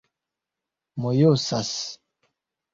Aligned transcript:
mojosas 1.01 1.77